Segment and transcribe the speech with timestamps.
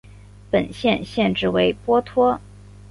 [0.49, 2.41] 本县县治为波托。